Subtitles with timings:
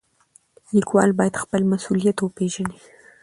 [0.77, 2.77] لیکوال باید خپل مسولیت وپېژني.